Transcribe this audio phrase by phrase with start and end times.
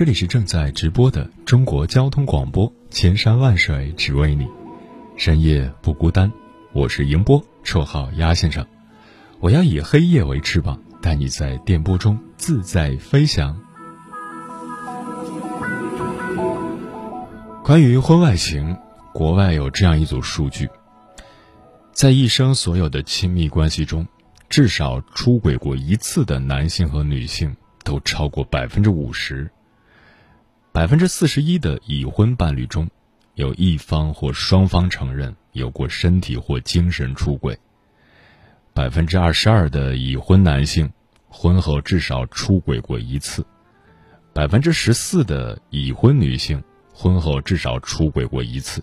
[0.00, 4.48] 这里是正在直播的中国交通广播，千山万水只为你，
[5.18, 6.32] 深夜不孤单。
[6.72, 8.66] 我是迎波，绰号鸭先生。
[9.40, 13.54] 我要以黑夜为翅膀，带你在电波中自在飞翔。
[17.62, 18.74] 关于婚外情，
[19.12, 20.66] 国外有这样一组数据：
[21.92, 24.06] 在一生所有的亲密关系中，
[24.48, 29.50] 至少出轨过一次的男性和女性都超过百分之五十。
[30.72, 32.88] 百分之四十一的已婚伴侣中，
[33.34, 37.58] 有一方或双方承认有过身体或精神出轨。
[38.72, 40.88] 百分之二十二的已婚男性，
[41.28, 43.44] 婚后至少出轨过一次。
[44.32, 46.62] 百分之十四的已婚女性，
[46.94, 48.80] 婚后至少出轨过一次。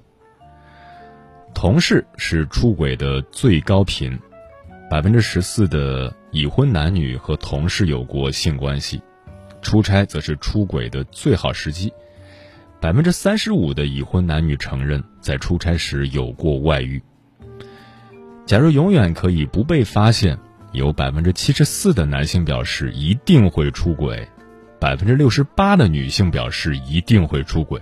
[1.54, 4.20] 同事是出轨的最高频，
[4.90, 9.02] 百分之十四的已婚男女和同事有过性关系。
[9.62, 11.92] 出差则是出轨的最好时机，
[12.80, 17.02] 百分之三十五的已婚男女承认在出差时有过外遇。
[18.46, 20.38] 假如永远可以不被发现，
[20.72, 24.28] 有百分之七十四的男性表示一定会出轨，
[24.80, 27.82] 百分之六十八的女性表示一定会出轨。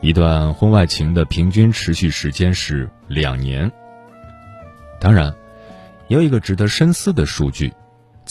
[0.00, 3.70] 一段婚外情的平均持续时间是两年。
[5.00, 5.32] 当然，
[6.08, 7.72] 也有一个值得深思的数据。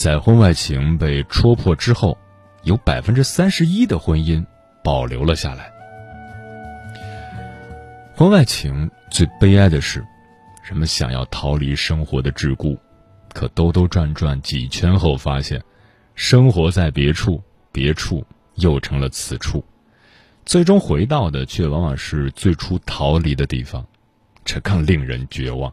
[0.02, 2.18] 在婚外情被戳破之后，
[2.64, 4.44] 有百分之三十一的婚姻
[4.82, 5.72] 保留了下来。
[8.16, 10.04] 婚外情最悲哀的是，
[10.64, 12.76] 人们想要逃离生活的桎梏，
[13.32, 15.62] 可兜兜转转几圈后发现，
[16.16, 17.40] 生活在别处，
[17.70, 18.26] 别处
[18.56, 19.64] 又成了此处，
[20.44, 23.86] 最终回到的却往往是最初逃离的地方，
[24.44, 25.72] 这更令人绝望。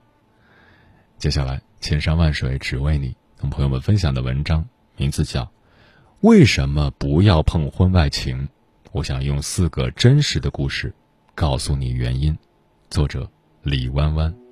[1.18, 3.16] 接下来，千山万水只为你。
[3.40, 4.68] 同朋友们分享的文章
[4.98, 5.44] 名字叫
[6.20, 8.38] 《为什么不要碰婚外情》，
[8.92, 10.94] 我想用四个真实的故事
[11.36, 12.38] 告诉你原因。
[12.90, 13.30] 作者
[13.64, 14.49] 李弯弯。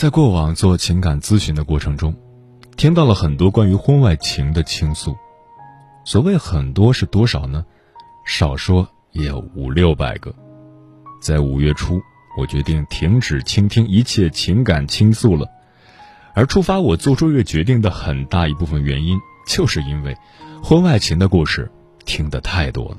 [0.00, 2.16] 在过往做情感咨询的过程中，
[2.74, 5.14] 听到了很多关于婚外情的倾诉。
[6.06, 7.62] 所谓很多是多少呢？
[8.24, 10.34] 少说也有五六百个。
[11.20, 12.00] 在五月初，
[12.38, 15.46] 我决定停止倾听一切情感倾诉了。
[16.32, 20.16] 而触发我做出这个决定的很大一部分原因，就是因为
[20.62, 21.70] 婚外情的故事
[22.06, 22.96] 听得太多了。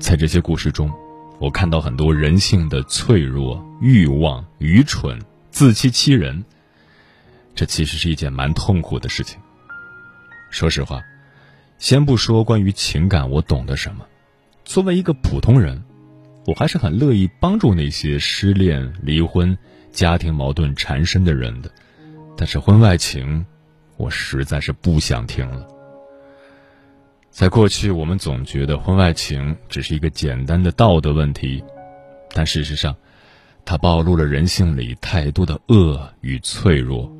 [0.00, 0.90] 在这些故事中，
[1.38, 5.20] 我看到很多人性的脆弱、欲望、愚蠢。
[5.56, 6.44] 自欺欺人，
[7.54, 9.40] 这其实是一件蛮痛苦的事情。
[10.50, 11.02] 说实话，
[11.78, 14.06] 先不说关于情感我懂得什么，
[14.66, 15.82] 作为一个普通人，
[16.44, 19.56] 我还是很乐意帮助那些失恋、离婚、
[19.92, 21.70] 家庭矛盾缠身的人的。
[22.36, 23.46] 但是婚外情，
[23.96, 25.66] 我实在是不想听了。
[27.30, 31.64] 在过去，我们总觉得婚外情只是一个简单的道德问题，
[32.34, 32.94] 但事实上。
[33.68, 37.12] 它暴露了人性里太多的恶与脆弱，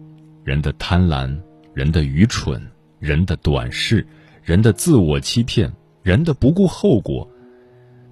[0.44, 1.36] 人的贪婪，
[1.74, 2.64] 人的愚蠢，
[3.00, 4.06] 人的短视，
[4.44, 5.72] 人的自我欺骗，
[6.04, 7.28] 人的不顾后果，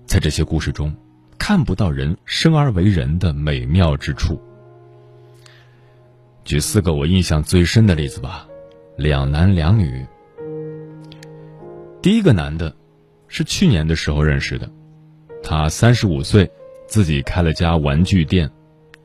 [0.05, 0.93] 在这些故事中，
[1.39, 4.43] 看不到人生而为人的美妙之处。
[6.45, 8.49] 举四个我印象最深的例子吧，
[8.97, 10.05] 两男两女。
[12.03, 12.75] 第一个男的，
[13.29, 14.69] 是去年的时候认识的，
[15.41, 16.51] 他三十五岁。
[16.95, 18.49] 自己开了家玩具店，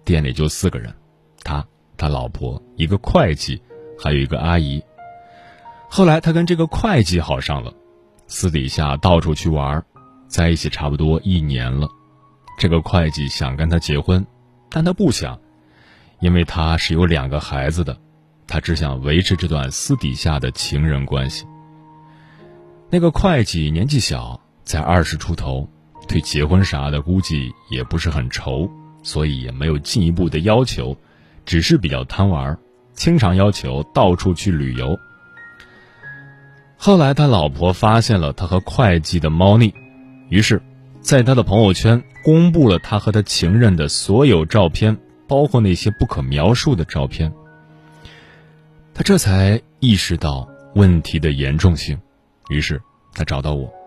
[0.06, 0.94] 店里就四个人，
[1.44, 1.66] 他、
[1.98, 3.60] 他老婆、一个会计，
[3.98, 4.80] 还有一个阿姨。
[5.90, 7.74] 后来他跟这个会计好上了，
[8.28, 9.84] 私底下到处去玩，
[10.28, 11.90] 在一起差不多一年了。
[12.60, 14.24] 这个会计想跟他结婚，
[14.70, 15.40] 但他不想，
[16.20, 17.98] 因为他是有两个孩子的，
[18.46, 21.44] 他只想维持这段私底下的情人关系。
[22.92, 25.68] 那个会计年纪小，才二十出头，
[26.10, 28.68] 对结婚啥的估计也不是很愁，
[29.04, 30.98] 所以也没有进一步的要求，
[31.46, 32.58] 只是比较贪玩，
[32.94, 34.98] 经常要求到处去旅游。
[36.78, 39.72] 后来他老婆发现了他和会计的猫腻，
[40.30, 40.60] 于是，
[41.00, 44.98] 在他的朋友圈公布了他和他情人的所有照片，
[45.28, 47.32] 包括那些不可描述的照片。
[48.96, 52.00] 他这才意识到问题的严重性，
[52.50, 52.82] 于是
[53.14, 53.79] 他找到我。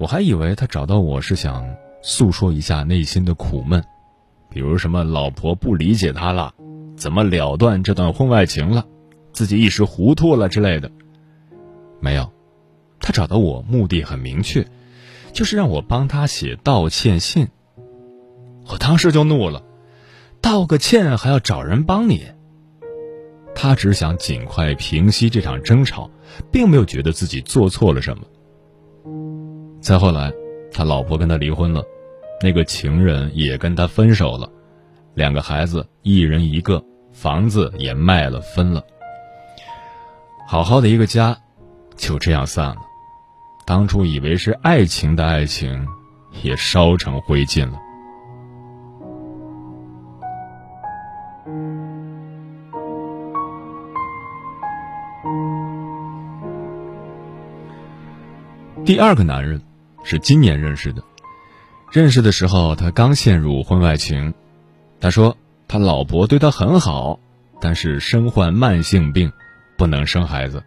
[0.00, 3.84] 我还以为他找到我是想诉说一下内心的苦闷，
[4.48, 6.54] 比如什么老婆不理解他了，
[6.96, 8.86] 怎么了断这段婚外情了，
[9.34, 10.90] 自己一时糊涂了之类的。
[12.00, 12.32] 没有，
[12.98, 14.66] 他找到我目的很明确，
[15.34, 17.48] 就是让我帮他写道歉信。
[18.70, 19.62] 我当时就怒了，
[20.40, 22.24] 道个歉还要找人帮你？
[23.54, 26.10] 他只想尽快平息这场争吵，
[26.50, 28.24] 并没有觉得自己做错了什么。
[29.90, 30.32] 再后来，
[30.72, 31.82] 他老婆跟他离婚了，
[32.40, 34.48] 那个情人也跟他分手了，
[35.14, 36.80] 两个孩子一人一个，
[37.12, 38.80] 房子也卖了分了，
[40.46, 41.36] 好好的一个家。
[41.96, 42.76] 就这样散了，
[43.66, 45.84] 当初以为是爱情的爱情，
[46.44, 47.80] 也烧成灰烬了。
[58.84, 59.60] 第二个男人
[60.04, 61.02] 是今年认识的，
[61.92, 64.34] 认识的时候他刚陷入婚外情，
[65.00, 65.36] 他说
[65.68, 67.20] 他老婆对他很好，
[67.60, 69.32] 但是身患慢性病，
[69.76, 70.62] 不能生孩子。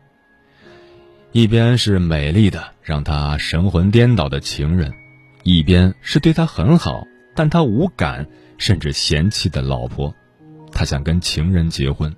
[1.32, 4.94] 一边是美丽的让他神魂颠倒的情人，
[5.44, 8.28] 一边是对他很好但他无感
[8.58, 10.14] 甚至嫌弃的老婆。
[10.72, 12.16] 他想跟情人结婚，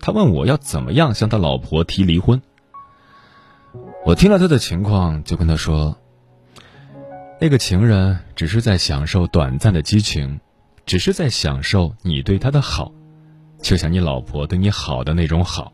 [0.00, 2.42] 他问我要怎么样向他老婆提离婚。
[4.04, 5.98] 我听了他的情况，就跟他说
[7.38, 10.40] ：“那个情人只是在享受短暂的激情，
[10.84, 12.92] 只是在享受你对他的好，
[13.60, 15.72] 就像你老婆对你好的那种好。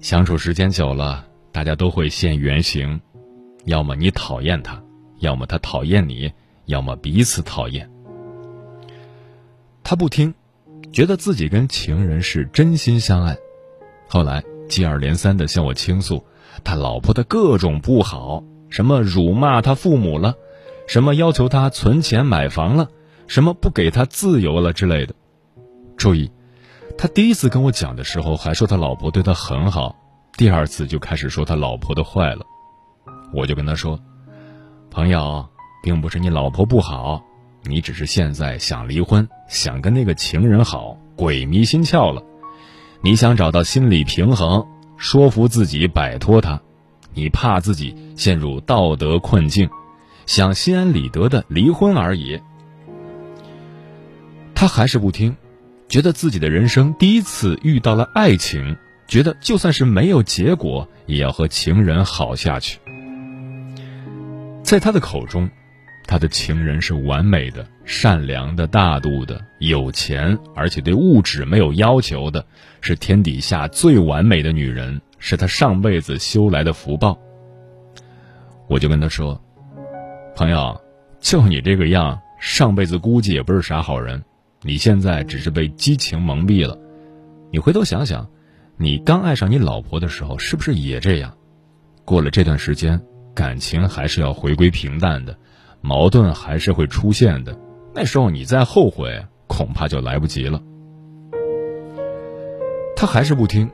[0.00, 3.00] 相处时间久了。”大家都会现原形，
[3.64, 4.80] 要么你讨厌他，
[5.18, 6.30] 要么他讨厌你，
[6.66, 7.90] 要么彼此讨厌。
[9.82, 10.32] 他不听，
[10.92, 13.36] 觉得自己跟情人是真心相爱，
[14.08, 16.22] 后来接二连三的向我倾诉
[16.62, 20.36] 他老婆的各种不好，什么辱骂他父母了，
[20.88, 22.88] 什么要求他存钱买房了，
[23.26, 25.14] 什么不给他自由了之类的。
[25.98, 26.32] 注意，
[26.96, 29.94] 他第一次跟我讲的时候还说他老婆对他很好。
[30.36, 32.46] 第二次就开始说他老婆的坏了，
[33.34, 34.00] 我就跟他说
[34.90, 35.46] ：“朋友，
[35.82, 37.22] 并不是你老婆不好，
[37.64, 42.22] 你只是现在想离婚，想跟那个情人好，鬼迷心窍了。
[43.02, 46.62] 你想找到心理平衡，说服自己摆脱他，
[47.12, 49.68] 你怕自己陷入道德困境，
[50.28, 52.40] 想心安理得的离婚而已。”
[54.54, 55.34] 他还是不听，
[55.88, 58.76] 觉得自己的人生第一次遇到了爱情。
[59.08, 62.78] 觉得就算是没有结果，也要和情人好下去。
[64.62, 65.48] 在他的口中，
[66.06, 72.44] 他的情人是完美的、善良的、大度的、有钱，而且对物质没有要求的，
[72.82, 77.18] 是天底下最完美的女人，是他上辈子修来的福报。
[78.66, 79.40] 我就跟他说
[80.38, 80.80] ：“朋友，
[81.18, 84.22] 就你这个样，上辈子估计也不是啥好人。
[84.62, 86.78] 你现在只是被激情蒙蔽了，
[87.50, 88.24] 你回头想想。”
[88.78, 91.34] 你刚爱上你老婆的时候，是不是也这样？
[92.04, 93.00] 过了这段时间，
[93.34, 95.36] 感情还是要回归平淡的，
[95.80, 97.58] 矛盾还是会出现的。
[97.92, 100.62] 那时候你再后悔，恐怕就来不及了。
[102.94, 103.68] 他还是不听，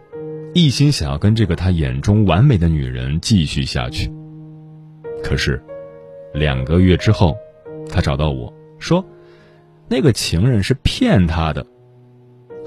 [0.55, 4.11] 一心想要跟这个他眼中完美的女人继续下去。
[5.23, 5.63] 可是，
[6.35, 7.37] 两个月之后，
[7.89, 9.03] 他找到我说，
[9.89, 11.65] 那个情人是骗他的，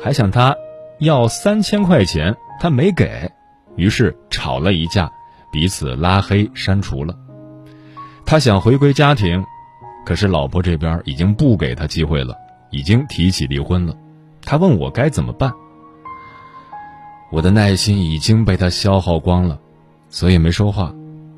[0.02, 0.56] 还想他。
[1.00, 3.32] 要三千块钱，他没给，
[3.76, 5.12] 于是吵了一架，
[5.52, 7.16] 彼此拉黑删除了。
[8.26, 9.46] 他想回归家庭，
[10.08, 12.36] 可是老婆这边已经不给他机会了，
[12.72, 13.96] 已经提起离婚了。
[14.42, 15.54] 他问我该怎么办，
[17.32, 19.60] 我的耐心已经被他消耗光了，
[20.10, 20.92] 所以没说话，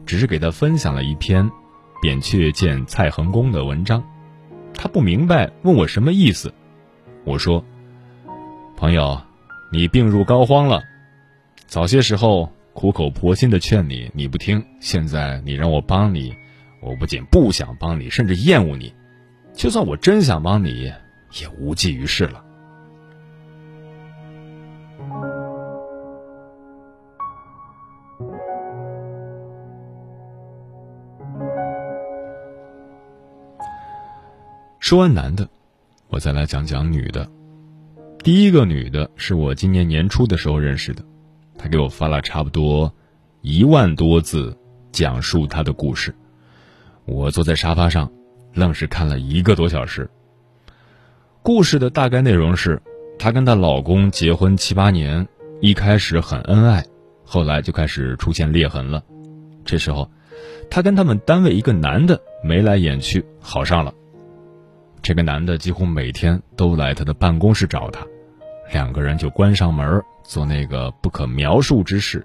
[0.06, 1.46] 只是给他分享了一篇
[2.02, 4.04] 《扁鹊见蔡桓公》的文章。
[4.74, 6.54] 他不明白，问我什么意思。
[7.26, 7.64] 我说
[8.78, 9.22] ：“朋友。”
[9.72, 10.82] 你病入膏肓了，
[11.68, 16.34] 早些时候苦口婆心的劝你，你不听；现在你让我帮你，
[16.82, 18.92] 我不仅不想帮你，甚至厌恶你。
[19.54, 20.92] 就算我真想帮你，
[21.40, 22.44] 也无济于事了。
[34.90, 35.48] 说完男的，
[36.08, 37.30] 我再来讲讲女的。
[38.24, 41.04] 第一个女的是我今年年初的时候认识的，
[41.60, 42.92] 她给我发了差不多
[43.42, 44.58] 一万多字，
[44.92, 46.16] 讲述她的故事。
[47.06, 48.12] 我坐在沙发上，
[48.56, 50.10] 愣是看了一个多小时。
[51.44, 52.82] 故事的大概内容是，
[53.20, 55.28] 她跟她老公结婚七八年，
[55.62, 56.84] 一开始很恩爱，
[57.24, 59.04] 后来就开始出现裂痕了。
[59.64, 60.10] 这时候，
[60.68, 63.94] 她跟他们单位一个男的眉来眼去，好上了。
[65.10, 68.06] 这个男的几乎每天都来他的办公室找她，
[68.72, 72.24] 两个人就关上门做那个不可描述之事。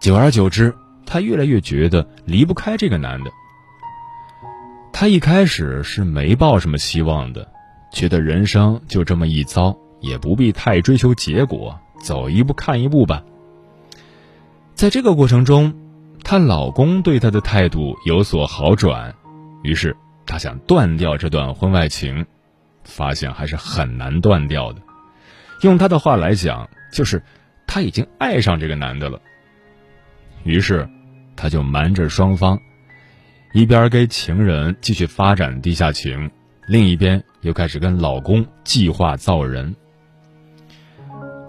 [0.00, 3.30] 久而久之，她越来越觉得离不开这个男的。
[4.90, 7.46] 她一开始是没抱什么希望的，
[7.92, 13.22] 觉得人生就这么一遭，也不必太追求结果，走一步看一步吧。
[14.74, 15.74] 在这个过程中，
[16.24, 19.14] 她老公对她的态度有所好转，
[19.62, 19.94] 于是。
[20.26, 22.26] 她想断掉这段婚外情，
[22.84, 24.82] 发现还是很难断掉的。
[25.62, 27.22] 用她的话来讲，就是
[27.66, 29.20] 她已经爱上这个男的了。
[30.42, 30.88] 于是，
[31.36, 32.60] 她就瞒着双方，
[33.54, 36.30] 一边跟情人继续发展地下情，
[36.68, 39.74] 另一边又开始跟老公计划造人。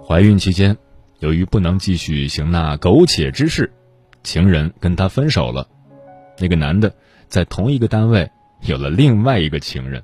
[0.07, 0.77] 怀孕期间，
[1.19, 3.73] 由于不能继续行那苟且之事，
[4.23, 5.67] 情人跟她分手了。
[6.39, 6.95] 那个男的
[7.27, 8.29] 在同一个单位。
[8.61, 10.03] 有了另外一个情人，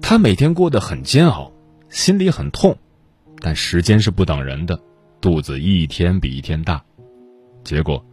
[0.00, 1.52] 他每天过得很煎熬，
[1.88, 2.76] 心里很痛，
[3.40, 4.80] 但时间是不等人的，
[5.20, 6.82] 肚子一天比一天大，
[7.62, 8.04] 结果，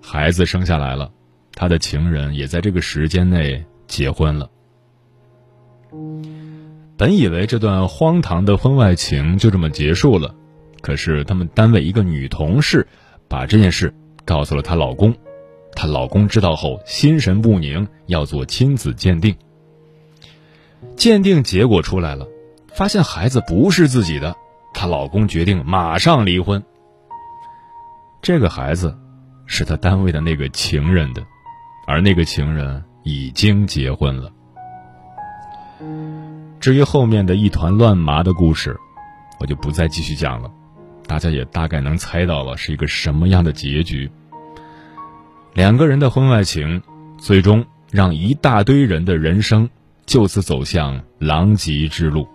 [0.00, 1.10] 孩子生下来了，
[1.54, 4.50] 他的情人也在这个时间内结婚了。
[6.96, 10.34] 本以为这段荒唐的婚外情就这么结束了，
[10.80, 12.86] 可是他们单位一个女同事
[13.28, 13.92] 把这件事
[14.24, 15.14] 告诉了她老公。
[15.74, 19.36] 她老公知道后心神不宁，要做亲子鉴定。
[20.96, 22.26] 鉴定结果出来了，
[22.68, 24.34] 发现孩子不是自己的，
[24.74, 26.62] 她老公决定马上离婚。
[28.22, 28.96] 这个孩子
[29.46, 31.22] 是她单位的那个情人的，
[31.86, 34.30] 而那个情人已经结婚了。
[36.60, 38.78] 至于后面的一团乱麻的故事，
[39.38, 40.50] 我就不再继续讲了，
[41.06, 44.10] 大家也大概能猜到了是一个什么样的结局。
[45.52, 46.80] 两个人的婚外情，
[47.18, 49.68] 最终让一大堆人的人生
[50.06, 52.26] 就此走向狼藉之路。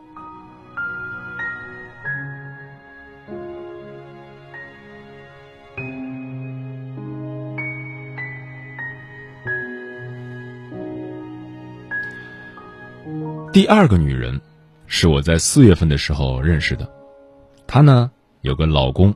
[13.54, 14.42] 第二个女人，
[14.88, 16.88] 是我在四月份的时候认识的，
[17.66, 19.16] 她呢有个老公，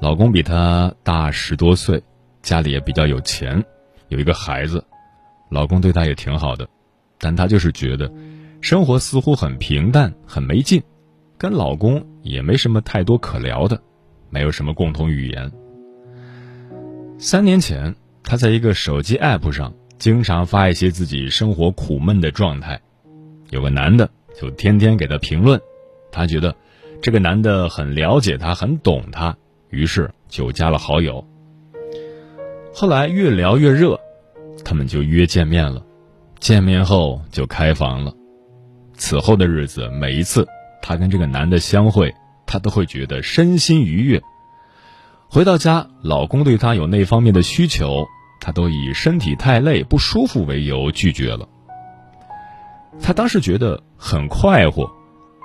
[0.00, 2.02] 老公比她大十多岁。
[2.42, 3.62] 家里也比较有钱，
[4.08, 4.84] 有一个孩子，
[5.50, 6.68] 老公对她也挺好的，
[7.18, 8.10] 但她就是觉得
[8.60, 10.82] 生活似乎很平淡，很没劲，
[11.36, 13.80] 跟老公也没什么太多可聊的，
[14.30, 15.50] 没有什么共同语言。
[17.18, 22.80] 三年前，她在一个手机 APP 上经常发一些自己生活苦闷的状态，
[23.50, 25.60] 有个男的就天天给她评论，
[26.10, 26.54] 她觉得
[27.02, 29.36] 这个男的很了解她，很懂她，
[29.68, 31.22] 于是就加了好友。
[32.72, 33.98] 后来越聊越热，
[34.64, 35.82] 他们就约见面了。
[36.38, 38.14] 见面后就开房了。
[38.94, 40.46] 此后的日子，每一次
[40.80, 42.14] 她跟这个男的相会，
[42.46, 44.22] 她都会觉得身心愉悦。
[45.28, 48.06] 回到家，老公对她有那方面的需求，
[48.40, 51.46] 她都以身体太累不舒服为由拒绝了。
[53.02, 54.90] 她当时觉得很快活，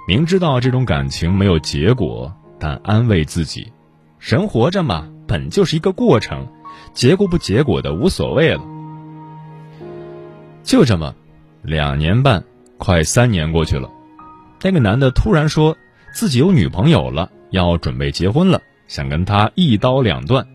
[0.08, 3.72] 明知道这种感情没有结果，但安慰自己：
[4.20, 6.48] 人活着嘛，本就是一个过程。
[6.96, 8.62] 结果不结果的无所谓了，
[10.64, 11.14] 就这么，
[11.62, 12.42] 两年半，
[12.78, 13.90] 快三年过去了，
[14.64, 15.76] 那个男的突然说
[16.14, 20.48] 自己有女朋友了，要准备结婚了，想跟他一刀两断。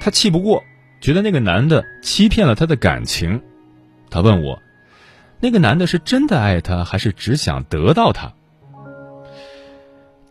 [0.00, 0.64] 他气不过，
[1.02, 3.42] 觉得那个男的欺骗了他的感情，
[4.08, 4.58] 他问我，
[5.40, 8.32] 那个男的是真的爱他，还是只想得到他？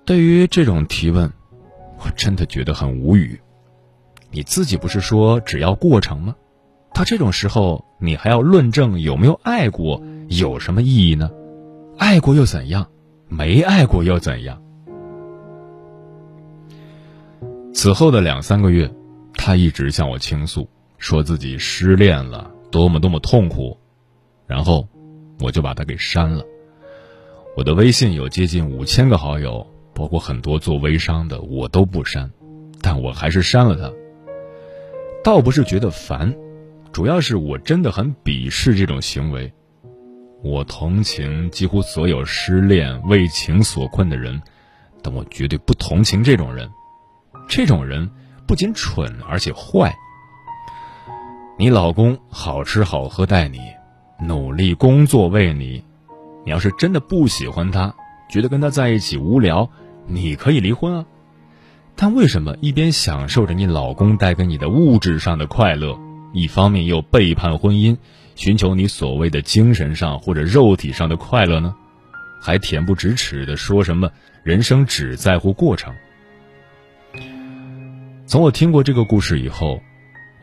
[0.06, 1.32] 对于这种提问，
[2.00, 3.40] 我真的觉得很无语。
[4.32, 6.36] 你自己不是说只要过程吗？
[6.94, 11.30] 到这种时候，你还要论证有没有爱过，有什么意义呢？
[11.98, 12.88] 爱过又怎样？
[13.28, 14.62] 没爱过又怎样？
[17.74, 18.92] 此后的两三个月，
[19.34, 20.68] 他一直向我倾诉，
[20.98, 23.78] 说自己失恋了，多么多么痛苦。
[24.48, 24.88] 然后，
[25.40, 26.44] 我就把他给删了。
[27.56, 32.32] 我的微信有接近五千个好友，包括很多做微商的，我都不删，
[32.82, 33.92] 但我还是删了他。
[35.28, 36.34] 倒不是觉得烦，
[36.94, 39.52] 主要是我真的很鄙视这种行为。
[40.42, 44.42] 我同情几乎所有失恋为情所困的人，
[45.04, 46.70] 但我绝对不同情这种人。
[47.46, 48.10] 这种人
[48.48, 49.94] 不仅蠢，而且坏。
[51.58, 53.60] 你老公好吃好喝待你，
[54.22, 55.84] 努力工作为你。
[56.46, 57.94] 你要是真的不喜欢他，
[58.30, 59.70] 觉得跟他在一起无聊，
[60.06, 61.06] 你可以离婚啊。
[62.00, 65.98] 但为什么一边享受着你老公带给你的物质上的快乐，
[66.32, 67.98] 一方面又背叛婚姻，
[68.36, 71.74] 寻求你所谓的精神上或者肉体上的快乐呢？
[72.40, 74.12] 还恬不知耻的说什么
[74.44, 75.92] 人生只在乎过程？
[78.28, 79.82] 从我听过这个故事以后，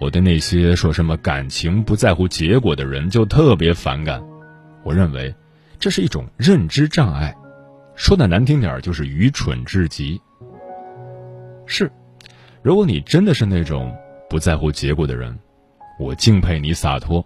[0.01, 4.21] 我对那些说什么感情不在乎结果的人就特别反感。
[4.83, 5.33] 我认为，
[5.79, 7.33] 这是一种认知障碍，
[7.95, 10.21] 说的难听点就是愚蠢至极。
[11.67, 11.91] 是，
[12.63, 13.95] 如果你真的是那种
[14.29, 15.39] 不在乎结果的人，
[15.99, 17.25] 我敬佩你洒脱。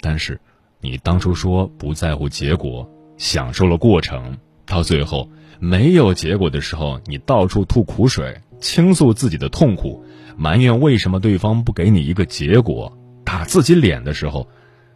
[0.00, 0.40] 但是，
[0.80, 8.36] 你当初说不在乎结果，享受了过程，到最后没有结果的时候，你到处吐苦水。
[8.60, 10.04] 倾诉自己的痛苦，
[10.36, 12.92] 埋怨为什么对方不给你一个结果，
[13.24, 14.48] 打自己脸的时候，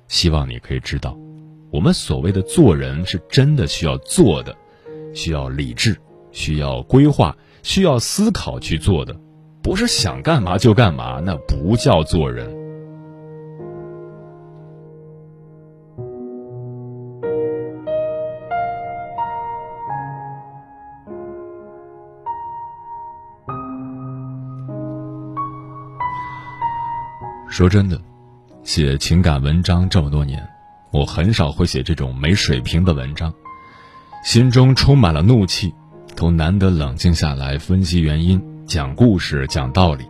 [0.08, 1.16] 希望你可以知道，
[1.70, 4.52] 我们所谓的做人是真的需要做的，
[5.14, 5.96] 需要理智，
[6.32, 9.16] 需要规划，需要思考去做的，
[9.62, 12.60] 不是想干嘛就干嘛，那不叫做人。
[27.48, 28.00] 说真的，
[28.64, 30.42] 写情感文章这么多年，
[30.90, 33.32] 我很少会写这种没水平的文章，
[34.24, 35.72] 心中充满了怒气，
[36.22, 40.04] 都难得冷静下来分析原因、讲故事、讲道理。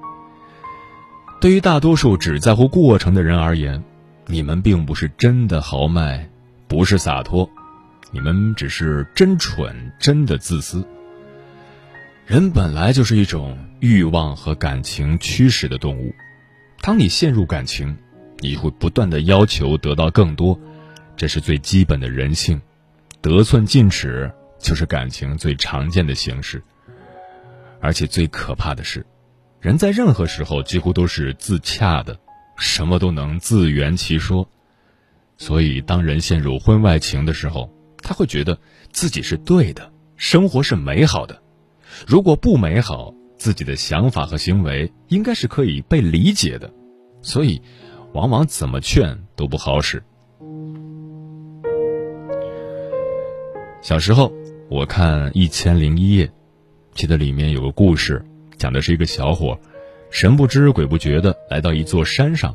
[1.40, 3.82] 对于大多数只在乎过程的人而言，
[4.26, 6.28] 你们并不是真的豪迈，
[6.68, 7.48] 不是洒脱，
[8.10, 10.86] 你们只是真蠢，真的自私。
[12.26, 16.14] 人本来就是一种欲望和感情驱使的动物。
[16.82, 17.96] 当你陷入感情，
[18.40, 20.60] 你会不断的要求得到更多，
[21.16, 22.60] 这是最基本的人性，
[23.22, 24.30] 得寸进尺
[24.62, 26.62] 就是感情最常见的形式。
[27.80, 29.04] 而且最可怕的是，
[29.60, 32.16] 人在任何时候几乎都是自洽的，
[32.56, 34.48] 什么都能自圆其说。
[35.36, 38.56] 所以，当人陷入婚外情的时候，他会觉得
[38.92, 41.42] 自己是对的，生活是美好的。
[42.06, 46.72] 如果不美好，自己的想法和行为应该是可以被理解的，
[47.20, 47.60] 所以，
[48.12, 50.00] 往往怎么劝都不好使。
[53.80, 54.32] 小时候，
[54.72, 56.26] 我看《一千零一夜》，
[56.94, 58.24] 记得里面有个故事，
[58.56, 59.58] 讲的是一个小伙，
[60.10, 62.54] 神不知鬼不觉的来到一座山上，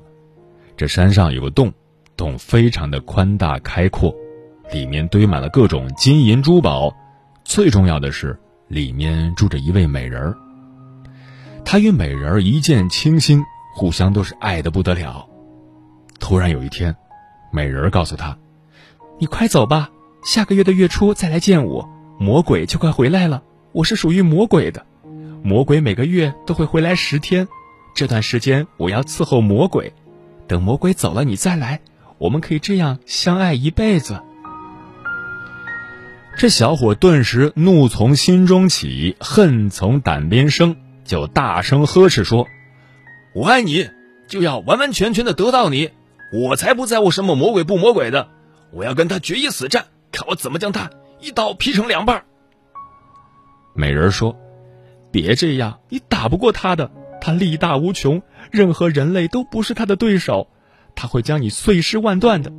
[0.75, 1.71] 这山上有个洞，
[2.15, 4.15] 洞非常的宽大开阔，
[4.71, 6.91] 里面堆满了各种金银珠宝，
[7.43, 8.35] 最重要的是
[8.67, 10.35] 里面住着一位美人儿。
[11.63, 13.43] 他与美人儿一见倾心，
[13.75, 15.29] 互相都是爱的不得了。
[16.19, 16.95] 突然有一天，
[17.51, 18.35] 美人儿告诉他
[19.21, 19.91] ：“你快走吧，
[20.23, 21.87] 下个月的月初再来见我，
[22.19, 23.43] 魔鬼就快回来了。
[23.71, 24.85] 我是属于魔鬼的，
[25.43, 27.47] 魔鬼每个月都会回来十天，
[27.93, 29.93] 这段时间我要伺候魔鬼。
[30.47, 31.81] 等魔鬼走了，你再来，
[32.17, 34.21] 我们可以这样相爱一辈子。”
[36.37, 40.75] 这小伙顿时怒从心中起，恨从胆边生。
[41.03, 42.47] 就大声呵斥说
[43.33, 43.89] ：“我爱你，
[44.27, 45.91] 就要完完全全的得到你，
[46.33, 48.27] 我才不在乎什么魔鬼不魔鬼的，
[48.71, 52.23] 我要跟他决一死战，看我怎么将他一刀劈成两半。”
[53.73, 54.35] 美人说
[55.11, 60.47] ：“别这样，你打不过他的，他力大无穷，任何人类都不是他的对手，
[60.95, 62.51] 他会将你碎尸万段的。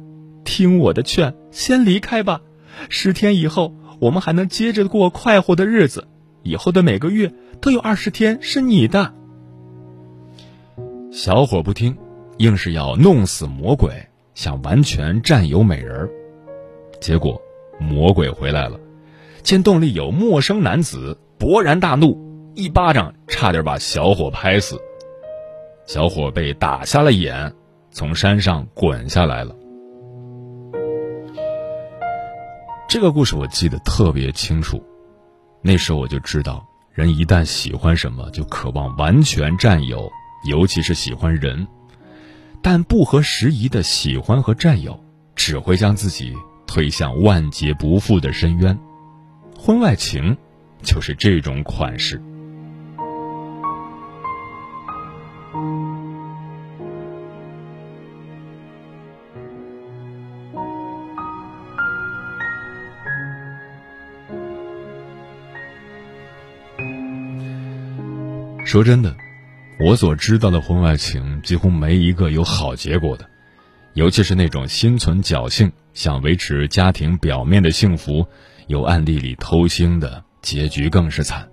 [0.45, 2.41] 听我的劝，先离开吧，
[2.89, 6.07] 十天以后我们还能接着过快活的日子。”
[6.45, 9.13] 以后的每个月都有二十天是你的。
[11.11, 11.95] 小伙不听，
[12.39, 13.91] 硬是要弄死魔鬼，
[14.35, 16.11] 想完全占有美人儿。
[17.01, 17.43] 结果
[17.79, 18.79] 魔鬼回来了，
[19.43, 22.19] 见洞里有陌生男子，勃然大怒，
[22.55, 24.79] 一巴掌差点把小伙拍死。
[25.87, 27.53] 小伙被打瞎了眼，
[27.91, 29.55] 从山上滚下来了。
[32.89, 34.83] 这个故事我记得特别清楚。
[35.63, 40.11] 那时候我就知道，人一旦喜欢什么，就渴望完全占有，
[40.49, 41.67] 尤其是喜欢人。
[42.63, 44.99] 但不合时宜的喜欢和占有，
[45.35, 46.35] 只会将自己
[46.69, 48.79] 推向万劫不复的深渊。
[49.59, 50.37] 婚外情，
[50.83, 52.23] 就是这种款式。
[68.65, 69.17] 说真的，
[69.81, 73.29] 我所知道的婚外情几乎没一个有好结果的，
[73.95, 78.27] 尤其是那种心存侥幸想维持家庭表面的幸福，
[78.69, 81.49] 有暗地里偷腥的结局更是惨。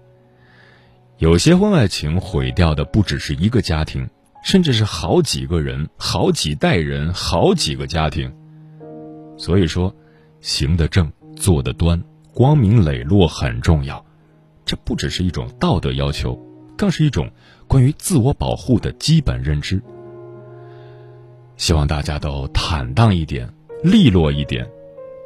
[1.18, 4.08] 有些婚外情毁掉的不只是一个家庭，
[4.44, 8.32] 甚至是好几个人、好几代人、好几个家庭。
[9.38, 9.96] 所以说，
[10.42, 12.02] 行得正、坐得端、
[12.34, 14.06] 光明磊落很重要，
[14.66, 16.40] 这不只是一种道德要求。
[16.78, 17.32] 更是一种
[17.68, 19.82] 关于自我保护的基本认知。
[21.58, 23.50] 希望大家都坦荡一点，
[23.84, 24.68] 利落一点，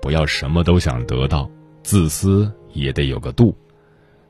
[0.02, 1.50] 不要什么都想得到，
[1.84, 3.58] 自私也得有个度。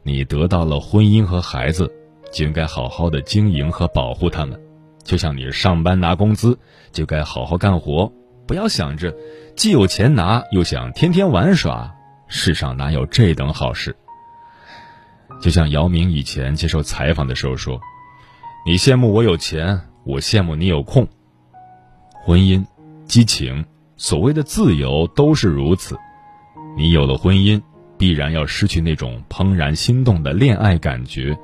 [0.03, 1.91] 你得到了婚姻和孩子，
[2.31, 4.59] 就应该好好的经营和保护他们。
[5.03, 6.57] 就像你上班拿工资，
[6.91, 8.11] 就该好好干活，
[8.47, 9.13] 不要想着
[9.55, 11.93] 既有钱拿，又想天天玩耍。
[12.27, 13.95] 世上哪有这等好事？
[15.41, 17.79] 就像姚明以前接受采访的时候说
[18.65, 21.07] ：“你羡慕我有钱，我羡慕你有空。
[22.29, 22.63] 婚姻、
[23.07, 23.65] 激情、
[23.97, 25.97] 所谓的自由都是如此。
[26.77, 27.59] 你有了婚姻，
[27.97, 31.35] 必然要失去那种怦然心动的恋爱感觉，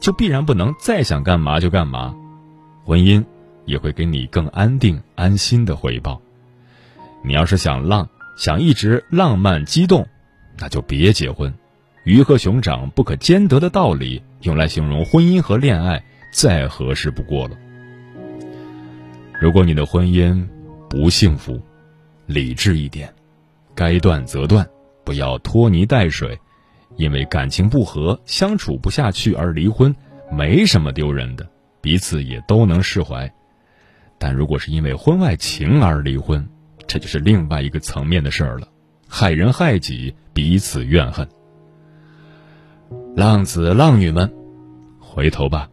[0.00, 2.14] 就必然不能再想干嘛就干嘛。
[2.86, 3.22] 婚姻
[3.66, 6.18] 也会给你更安定、安心的回报。
[7.22, 10.08] 你要是想浪，想一直浪漫激动，
[10.58, 11.52] 那就别结婚。”
[12.04, 17.58] 鱼和熊掌不可兼得的道理，用来形容婚姻和恋爱再合适不过了。
[19.40, 20.46] 如果你的婚姻
[20.86, 21.58] 不幸福，
[22.26, 23.10] 理智一点，
[23.74, 24.68] 该断则断，
[25.02, 26.38] 不要拖泥带水。
[26.96, 29.94] 因为感情不和、相处不下去而离婚，
[30.30, 31.48] 没什么丢人的，
[31.80, 33.32] 彼此也都能释怀。
[34.18, 36.46] 但如果是因为婚外情而离婚，
[36.86, 38.68] 这就是另外一个层面的事儿了，
[39.08, 41.26] 害人害己，彼此怨恨。
[43.16, 44.30] 浪子浪女们，
[44.98, 45.66] 回头吧！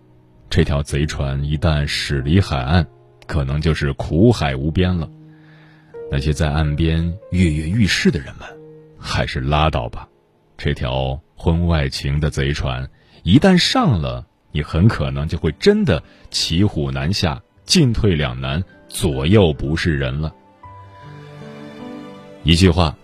[0.50, 2.88] 这条贼船一旦驶离海岸，
[3.28, 5.08] 可能就是苦海无边了。
[6.10, 8.48] 那些在岸边跃跃欲试的人们，
[8.98, 10.08] 还是拉倒吧。
[10.58, 12.90] 这条婚外情的贼船
[13.24, 20.34] 一旦上了，你很可能就会真的骑虎难下，进退两难，左右不是人了。
[22.44, 22.96] 一句话，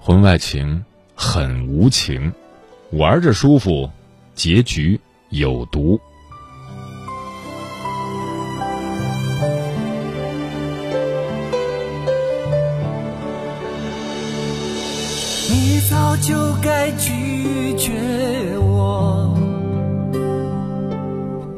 [0.00, 2.32] 婚外情很无情。
[2.90, 3.88] 玩着舒服，
[4.34, 6.00] 结局有毒。
[16.10, 17.92] 早就该拒绝
[18.58, 19.32] 我，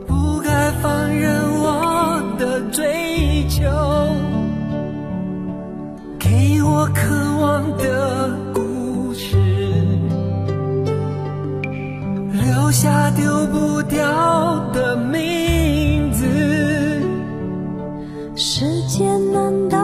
[0.06, 3.62] 不该放任我的追求，
[6.18, 7.08] 给我渴
[7.40, 9.38] 望的故事，
[12.34, 12.70] 留。
[12.70, 16.26] 下丢不掉的名字，
[18.34, 19.81] 时间难倒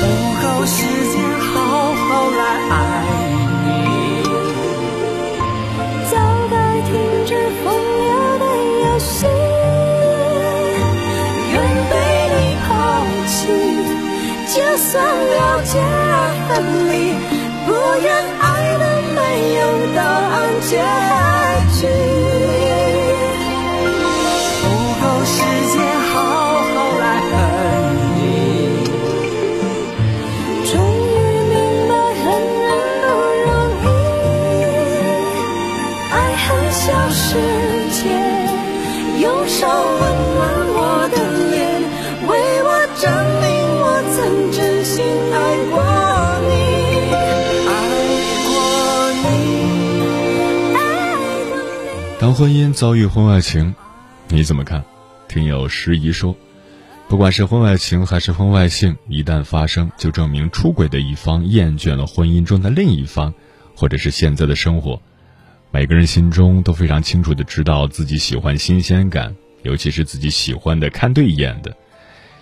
[0.00, 0.04] 不
[0.42, 0.76] 够时
[1.12, 2.72] 间好好来爱
[3.66, 3.68] 你。
[6.10, 6.12] 早
[6.50, 6.90] 该停
[7.26, 7.30] 止
[7.62, 8.44] 风流的
[8.82, 9.26] 游戏
[11.52, 11.54] 愿
[11.90, 11.92] 被
[12.34, 12.68] 你抛
[13.26, 13.32] 弃
[14.54, 16.14] 就算了解而
[16.48, 16.50] 分
[16.88, 16.92] 离
[17.66, 17.68] 不
[18.02, 18.08] 愿
[18.40, 18.44] 爱
[18.78, 19.18] 的没
[19.56, 19.60] 有
[19.94, 21.09] 答案结
[52.34, 53.74] 婚姻遭遇婚外情，
[54.28, 54.84] 你怎么看？
[55.28, 56.36] 听友时宜说，
[57.08, 63.32] 不管是婚外情还是婚外性，一旦发生，就证明出轨的一方厌倦了婚姻中的另一方，
[63.74, 65.00] 或者是现在的生活。
[65.70, 71.76] 每个人心中都非常清楚的知道自己喜欢新鲜感，尤其是自己喜欢的、看对眼的。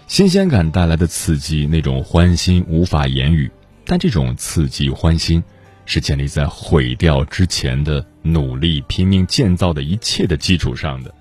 [0.07, 3.51] 新鲜感带来的刺激，那种欢心无法言语，
[3.85, 5.43] 但这种刺激欢心，
[5.85, 11.15] 是建立在毁掉之前的努力、拼命建造的一切的基础上的。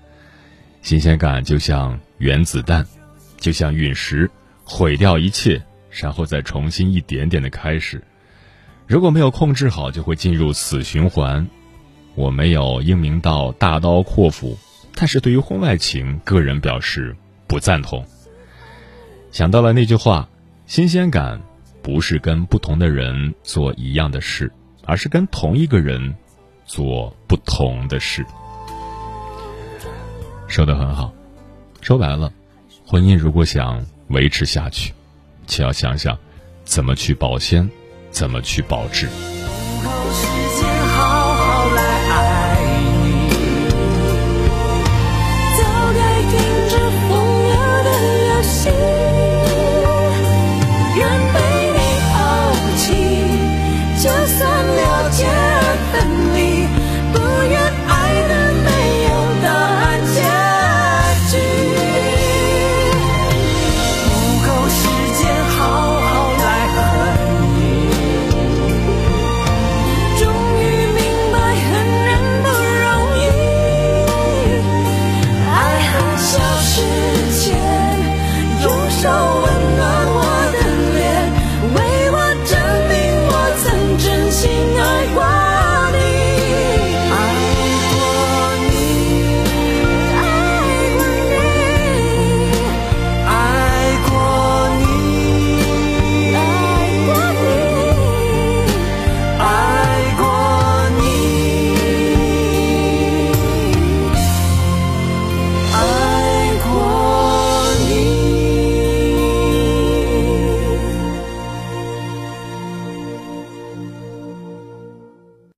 [0.82, 2.86] 新鲜感就像原子弹，
[3.38, 4.30] 就像陨石，
[4.64, 8.02] 毁掉一切，然后再重新一点点的开始。
[8.86, 11.46] 如果没有控制好，就会进入死循环。
[12.14, 14.58] 我没有英明到大刀阔斧，
[14.94, 17.14] 但是对于婚外情，个人表示
[17.46, 18.04] 不赞同。
[19.30, 20.28] 想到了那句话：
[20.66, 21.40] 新鲜感
[21.82, 24.50] 不是跟不同的人做一样的事，
[24.84, 26.14] 而是跟同一个人
[26.68, 28.24] 做不同的事。
[30.46, 31.12] 说的很好，
[31.80, 32.32] 说白了，
[32.86, 34.92] 婚姻如果想维持下去，
[35.46, 36.16] 且要想想
[36.64, 37.68] 怎么去保鲜，
[38.10, 39.08] 怎么去保质。